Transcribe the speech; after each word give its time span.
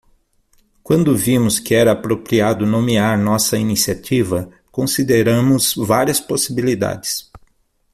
Quando 0.81 1.15
vimos 1.15 1.59
que 1.59 1.75
era 1.75 1.91
apropriado 1.91 2.65
nomear 2.65 3.15
nossa 3.19 3.55
iniciativa, 3.55 4.49
consideramos 4.71 5.75
várias 5.75 6.19
possibilidades. 6.19 7.29